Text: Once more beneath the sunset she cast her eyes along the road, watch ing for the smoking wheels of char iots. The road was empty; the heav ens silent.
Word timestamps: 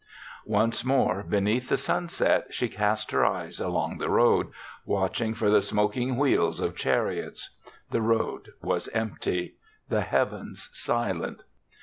Once 0.47 0.83
more 0.83 1.21
beneath 1.21 1.69
the 1.69 1.77
sunset 1.77 2.47
she 2.49 2.67
cast 2.67 3.11
her 3.11 3.23
eyes 3.23 3.59
along 3.59 3.99
the 3.99 4.09
road, 4.09 4.47
watch 4.83 5.21
ing 5.21 5.31
for 5.35 5.51
the 5.51 5.61
smoking 5.61 6.17
wheels 6.17 6.59
of 6.59 6.75
char 6.75 7.05
iots. 7.05 7.49
The 7.91 8.01
road 8.01 8.49
was 8.63 8.87
empty; 8.95 9.57
the 9.89 10.01
heav 10.01 10.33
ens 10.33 10.71
silent. 10.73 11.43